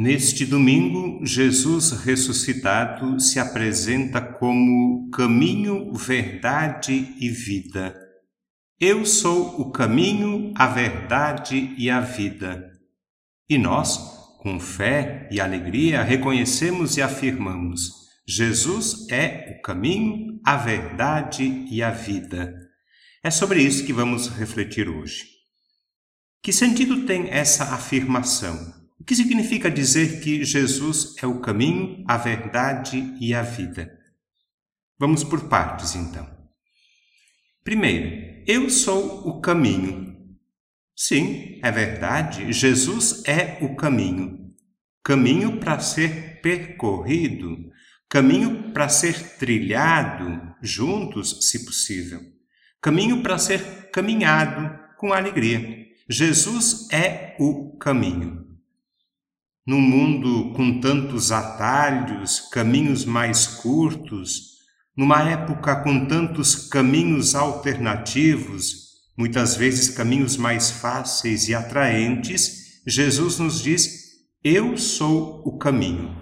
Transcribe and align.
Neste 0.00 0.46
domingo, 0.46 1.26
Jesus 1.26 1.90
ressuscitado 1.90 3.18
se 3.18 3.40
apresenta 3.40 4.20
como 4.20 5.10
caminho, 5.10 5.92
verdade 5.92 7.16
e 7.18 7.28
vida. 7.28 7.96
Eu 8.78 9.04
sou 9.04 9.60
o 9.60 9.72
caminho, 9.72 10.54
a 10.54 10.68
verdade 10.68 11.74
e 11.76 11.90
a 11.90 12.00
vida. 12.00 12.70
E 13.50 13.58
nós, 13.58 13.98
com 14.38 14.60
fé 14.60 15.28
e 15.32 15.40
alegria, 15.40 16.04
reconhecemos 16.04 16.96
e 16.96 17.02
afirmamos: 17.02 17.90
Jesus 18.24 19.10
é 19.10 19.56
o 19.58 19.62
caminho, 19.62 20.38
a 20.46 20.56
verdade 20.56 21.66
e 21.68 21.82
a 21.82 21.90
vida. 21.90 22.54
É 23.20 23.32
sobre 23.32 23.60
isso 23.60 23.84
que 23.84 23.92
vamos 23.92 24.28
refletir 24.28 24.88
hoje. 24.88 25.24
Que 26.40 26.52
sentido 26.52 27.04
tem 27.04 27.30
essa 27.30 27.74
afirmação? 27.74 28.78
O 29.00 29.04
que 29.04 29.14
significa 29.14 29.70
dizer 29.70 30.20
que 30.20 30.44
Jesus 30.44 31.14
é 31.22 31.26
o 31.26 31.40
caminho, 31.40 32.04
a 32.06 32.16
verdade 32.16 33.16
e 33.20 33.32
a 33.32 33.42
vida? 33.42 33.96
Vamos 34.98 35.22
por 35.22 35.48
partes, 35.48 35.94
então. 35.94 36.28
Primeiro, 37.62 38.42
eu 38.46 38.68
sou 38.68 39.28
o 39.28 39.40
caminho. 39.40 40.16
Sim, 40.96 41.60
é 41.62 41.70
verdade, 41.70 42.52
Jesus 42.52 43.22
é 43.24 43.58
o 43.64 43.76
caminho. 43.76 44.52
Caminho 45.04 45.60
para 45.60 45.78
ser 45.78 46.40
percorrido, 46.42 47.70
caminho 48.08 48.72
para 48.72 48.88
ser 48.88 49.36
trilhado 49.36 50.54
juntos, 50.60 51.48
se 51.48 51.64
possível. 51.64 52.20
Caminho 52.80 53.22
para 53.22 53.38
ser 53.38 53.90
caminhado 53.92 54.76
com 54.96 55.12
alegria. 55.12 55.86
Jesus 56.08 56.88
é 56.90 57.36
o 57.38 57.76
caminho. 57.78 58.47
Num 59.68 59.82
mundo 59.82 60.54
com 60.54 60.80
tantos 60.80 61.30
atalhos, 61.30 62.40
caminhos 62.50 63.04
mais 63.04 63.46
curtos, 63.46 64.60
numa 64.96 65.28
época 65.28 65.76
com 65.82 66.06
tantos 66.06 66.54
caminhos 66.70 67.34
alternativos, 67.34 68.94
muitas 69.14 69.56
vezes 69.56 69.90
caminhos 69.90 70.38
mais 70.38 70.70
fáceis 70.70 71.50
e 71.50 71.54
atraentes, 71.54 72.80
Jesus 72.86 73.38
nos 73.38 73.60
diz: 73.62 74.24
Eu 74.42 74.78
sou 74.78 75.42
o 75.44 75.58
caminho. 75.58 76.16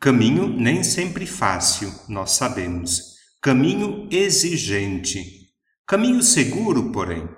Caminho 0.00 0.48
nem 0.48 0.82
sempre 0.82 1.26
fácil, 1.26 1.94
nós 2.08 2.32
sabemos. 2.32 3.18
Caminho 3.40 4.08
exigente. 4.10 5.46
Caminho 5.86 6.20
seguro, 6.20 6.90
porém. 6.90 7.28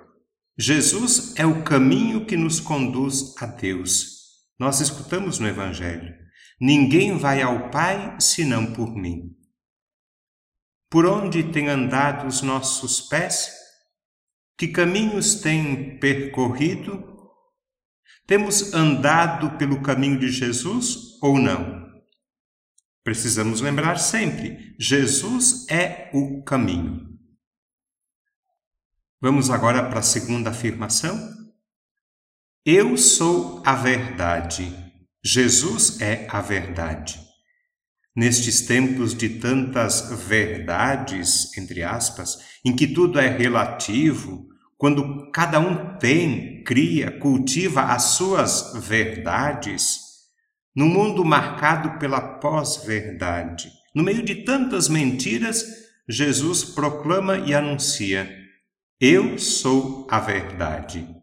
Jesus 0.57 1.35
é 1.35 1.45
o 1.45 1.61
caminho 1.61 2.25
que 2.25 2.35
nos 2.35 2.59
conduz 2.59 3.35
a 3.39 3.45
Deus. 3.45 4.15
Nós 4.57 4.79
escutamos 4.79 5.39
no 5.39 5.47
Evangelho: 5.47 6.13
Ninguém 6.59 7.17
vai 7.17 7.41
ao 7.41 7.69
Pai 7.69 8.15
senão 8.19 8.73
por 8.73 8.95
mim. 8.95 9.35
Por 10.89 11.05
onde 11.05 11.51
têm 11.51 11.67
andado 11.67 12.27
os 12.27 12.41
nossos 12.41 13.01
pés? 13.01 13.51
Que 14.57 14.69
caminhos 14.69 15.35
têm 15.35 15.99
percorrido? 15.99 17.03
Temos 18.25 18.73
andado 18.73 19.57
pelo 19.57 19.81
caminho 19.81 20.17
de 20.17 20.29
Jesus 20.29 21.21
ou 21.21 21.37
não? 21.37 21.85
Precisamos 23.03 23.59
lembrar 23.59 23.97
sempre: 23.97 24.75
Jesus 24.79 25.69
é 25.69 26.09
o 26.13 26.43
caminho. 26.43 27.15
Vamos 29.21 29.49
agora 29.49 29.89
para 29.89 29.99
a 29.99 30.03
segunda 30.03 30.49
afirmação? 30.49 31.44
Eu 32.67 32.97
sou 32.97 33.61
a 33.63 33.75
verdade. 33.75 34.75
Jesus 35.23 36.01
é 36.01 36.25
a 36.31 36.41
verdade. 36.41 37.19
Nestes 38.15 38.61
tempos 38.61 39.13
de 39.13 39.29
tantas 39.29 40.09
verdades, 40.27 41.55
entre 41.55 41.83
aspas, 41.83 42.39
em 42.65 42.75
que 42.75 42.87
tudo 42.87 43.19
é 43.19 43.27
relativo, 43.27 44.47
quando 44.79 45.29
cada 45.31 45.59
um 45.59 45.95
tem, 45.99 46.63
cria, 46.63 47.11
cultiva 47.19 47.83
as 47.83 48.01
suas 48.01 48.73
verdades, 48.83 49.99
num 50.75 50.89
mundo 50.89 51.23
marcado 51.23 51.99
pela 51.99 52.39
pós-verdade, 52.39 53.69
no 53.93 54.01
meio 54.01 54.23
de 54.23 54.43
tantas 54.43 54.89
mentiras, 54.89 55.63
Jesus 56.09 56.63
proclama 56.63 57.37
e 57.37 57.53
anuncia: 57.53 58.27
Eu 58.99 59.37
sou 59.37 60.07
a 60.09 60.19
verdade. 60.19 61.14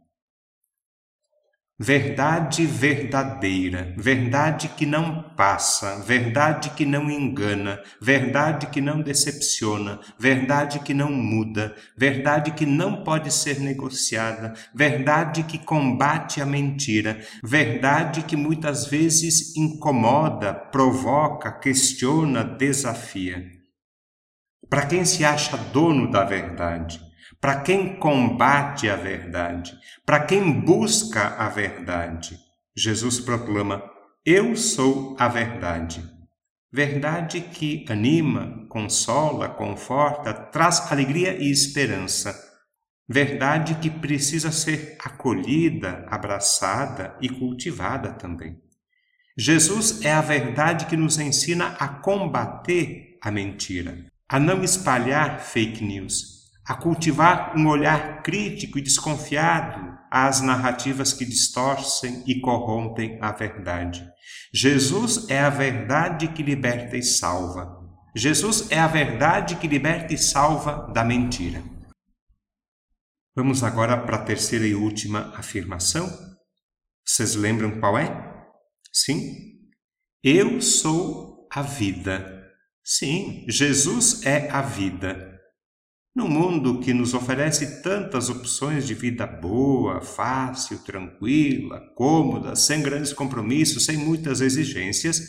Verdade 1.84 2.65
verdadeira, 2.65 3.93
verdade 3.98 4.69
que 4.69 4.87
não 4.87 5.20
passa, 5.37 6.00
verdade 6.04 6.70
que 6.70 6.87
não 6.87 7.10
engana, 7.10 7.82
verdade 8.00 8.69
que 8.69 8.81
não 8.81 9.03
decepciona, 9.03 9.98
verdade 10.16 10.78
que 10.78 10.94
não 10.94 11.10
muda, 11.10 11.75
verdade 11.98 12.53
que 12.53 12.65
não 12.65 13.03
pode 13.03 13.32
ser 13.32 13.59
negociada, 13.59 14.53
verdade 14.72 15.43
que 15.43 15.59
combate 15.59 16.41
a 16.41 16.47
mentira, 16.47 17.20
verdade 17.43 18.22
que 18.22 18.37
muitas 18.37 18.87
vezes 18.87 19.56
incomoda, 19.56 20.54
provoca, 20.54 21.50
questiona, 21.50 22.44
desafia. 22.44 23.44
Para 24.70 24.87
quem 24.87 25.04
se 25.04 25.25
acha 25.25 25.56
dono 25.56 26.09
da 26.09 26.22
verdade, 26.22 27.00
para 27.42 27.60
quem 27.60 27.97
combate 27.97 28.88
a 28.88 28.94
verdade, 28.94 29.76
para 30.06 30.25
quem 30.25 30.60
busca 30.60 31.34
a 31.36 31.48
verdade. 31.48 32.38
Jesus 32.75 33.19
proclama: 33.19 33.82
Eu 34.25 34.54
sou 34.54 35.16
a 35.19 35.26
verdade. 35.26 36.08
Verdade 36.72 37.41
que 37.41 37.84
anima, 37.88 38.64
consola, 38.69 39.48
conforta, 39.48 40.32
traz 40.32 40.92
alegria 40.92 41.34
e 41.36 41.50
esperança. 41.50 42.32
Verdade 43.08 43.75
que 43.75 43.91
precisa 43.91 44.52
ser 44.52 44.97
acolhida, 45.04 46.06
abraçada 46.08 47.19
e 47.20 47.28
cultivada 47.28 48.12
também. 48.12 48.56
Jesus 49.36 50.00
é 50.02 50.12
a 50.12 50.20
verdade 50.20 50.86
que 50.86 50.97
nos 50.97 51.19
ensina 51.19 51.76
a 51.81 51.88
combater 51.88 53.19
a 53.20 53.32
mentira, 53.32 54.06
a 54.28 54.38
não 54.38 54.62
espalhar 54.62 55.41
fake 55.41 55.84
news, 55.84 56.41
a 56.72 56.74
cultivar 56.74 57.54
um 57.54 57.68
olhar 57.68 58.22
crítico 58.22 58.78
e 58.78 58.82
desconfiado 58.82 59.94
às 60.10 60.40
narrativas 60.40 61.12
que 61.12 61.22
distorcem 61.22 62.24
e 62.26 62.40
corrompem 62.40 63.18
a 63.20 63.30
verdade. 63.30 64.02
Jesus 64.54 65.28
é 65.28 65.38
a 65.38 65.50
verdade 65.50 66.28
que 66.28 66.42
liberta 66.42 66.96
e 66.96 67.02
salva. 67.02 67.78
Jesus 68.16 68.70
é 68.70 68.78
a 68.78 68.86
verdade 68.86 69.56
que 69.56 69.68
liberta 69.68 70.14
e 70.14 70.18
salva 70.18 70.90
da 70.94 71.04
mentira. 71.04 71.62
Vamos 73.36 73.62
agora 73.62 73.98
para 74.06 74.16
a 74.16 74.24
terceira 74.24 74.66
e 74.66 74.74
última 74.74 75.30
afirmação. 75.36 76.08
Vocês 77.06 77.34
lembram 77.34 77.78
qual 77.80 77.98
é? 77.98 78.08
Sim. 78.90 79.60
Eu 80.24 80.58
sou 80.62 81.46
a 81.52 81.60
vida. 81.60 82.50
Sim, 82.82 83.44
Jesus 83.46 84.24
é 84.24 84.50
a 84.50 84.62
vida. 84.62 85.31
No 86.14 86.28
mundo 86.28 86.78
que 86.80 86.92
nos 86.92 87.14
oferece 87.14 87.82
tantas 87.82 88.28
opções 88.28 88.86
de 88.86 88.92
vida 88.92 89.26
boa, 89.26 90.02
fácil, 90.02 90.78
tranquila, 90.80 91.80
cômoda, 91.94 92.54
sem 92.54 92.82
grandes 92.82 93.14
compromissos, 93.14 93.86
sem 93.86 93.96
muitas 93.96 94.42
exigências, 94.42 95.22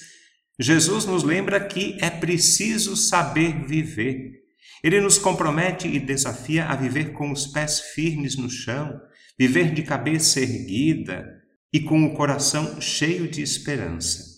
Jesus 0.60 1.06
nos 1.06 1.24
lembra 1.24 1.66
que 1.66 1.98
é 2.02 2.10
preciso 2.10 2.98
saber 2.98 3.66
viver. 3.66 4.44
Ele 4.84 5.00
nos 5.00 5.18
compromete 5.18 5.88
e 5.88 6.00
desafia 6.00 6.66
a 6.66 6.76
viver 6.76 7.14
com 7.14 7.32
os 7.32 7.48
pés 7.48 7.80
firmes 7.80 8.36
no 8.36 8.50
chão, 8.50 9.00
viver 9.40 9.74
de 9.74 9.84
cabeça 9.84 10.42
erguida 10.42 11.26
e 11.72 11.80
com 11.80 12.06
o 12.06 12.14
coração 12.14 12.82
cheio 12.82 13.30
de 13.30 13.42
esperança. 13.42 14.34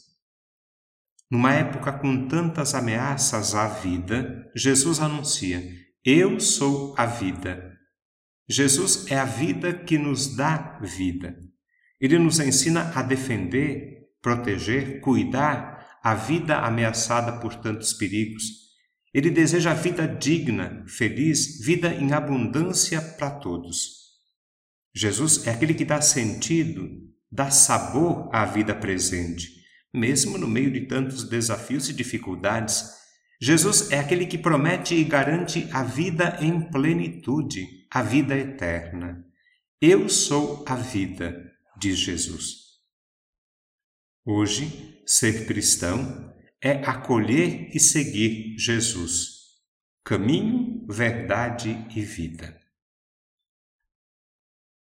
Numa 1.30 1.54
época 1.54 1.92
com 1.92 2.28
tantas 2.28 2.76
ameaças 2.76 3.56
à 3.56 3.68
vida, 3.68 4.48
Jesus 4.56 5.00
anuncia: 5.00 5.68
eu 6.06 6.40
sou 6.40 6.94
a 6.96 7.08
vida. 7.08 7.74
Jesus 8.48 9.10
é 9.10 9.18
a 9.18 9.26
vida 9.26 9.74
que 9.74 9.98
nos 9.98 10.36
dá 10.36 10.78
vida. 10.80 11.36
Ele 12.00 12.20
nos 12.20 12.40
ensina 12.40 12.92
a 12.94 13.02
defender, 13.02 14.04
proteger, 14.22 15.02
cuidar 15.02 15.98
a 16.04 16.14
vida 16.14 16.60
ameaçada 16.60 17.40
por 17.40 17.56
tantos 17.56 17.92
perigos. 17.94 18.44
Ele 19.12 19.32
deseja 19.32 19.74
vida 19.74 20.08
digna, 20.08 20.86
feliz, 20.88 21.66
vida 21.66 21.92
em 21.96 22.14
abundância 22.14 23.02
para 23.02 23.32
todos. 23.32 24.12
Jesus 24.94 25.48
é 25.48 25.50
aquele 25.50 25.74
que 25.74 25.86
dá 25.86 26.02
sentido, 26.02 26.88
dá 27.32 27.50
sabor 27.50 28.30
à 28.32 28.46
vida 28.46 28.76
presente, 28.76 29.50
mesmo 29.92 30.38
no 30.38 30.48
meio 30.48 30.72
de 30.72 30.82
tantos 30.82 31.28
desafios 31.28 31.90
e 31.90 31.94
dificuldades 31.94 33.05
Jesus 33.46 33.92
é 33.92 34.00
aquele 34.00 34.26
que 34.26 34.40
promete 34.40 34.96
e 34.96 35.04
garante 35.04 35.70
a 35.72 35.84
vida 35.84 36.36
em 36.42 36.68
plenitude, 36.72 37.86
a 37.92 38.02
vida 38.02 38.36
eterna. 38.36 39.24
Eu 39.80 40.10
sou 40.10 40.66
a 40.68 40.76
vida, 40.76 41.54
diz 41.78 42.00
Jesus. 42.00 42.80
Hoje, 44.26 45.00
ser 45.06 45.46
cristão 45.46 46.34
é 46.60 46.72
acolher 46.90 47.70
e 47.72 47.80
seguir 47.80 48.58
Jesus, 48.58 49.42
caminho, 50.04 50.84
verdade 50.90 51.86
e 51.96 52.02
vida. 52.02 52.60